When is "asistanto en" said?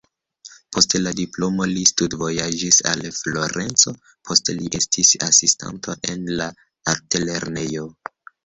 5.31-6.27